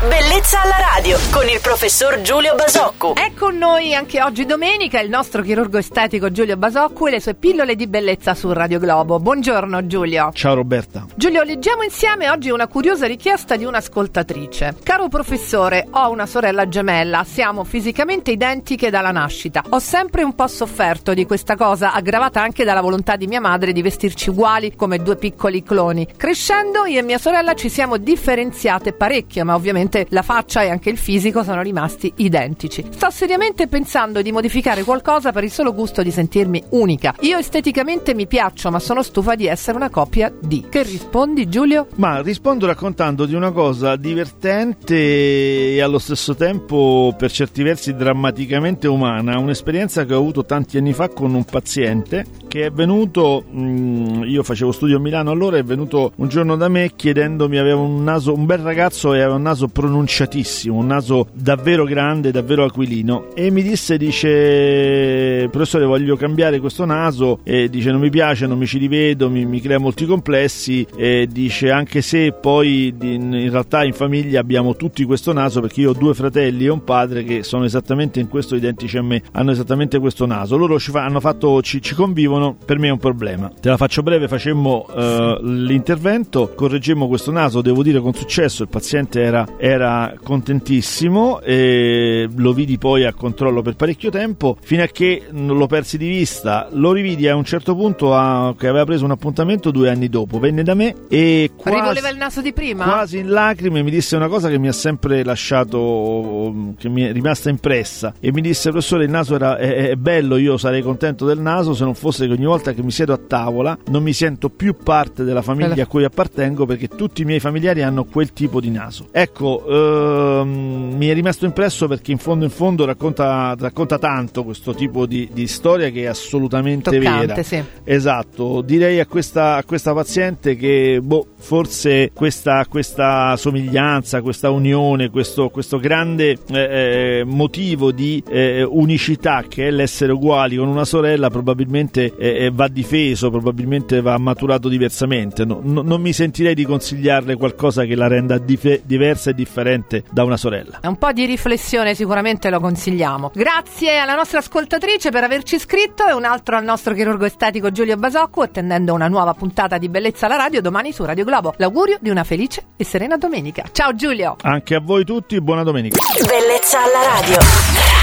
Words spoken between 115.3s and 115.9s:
famiglia a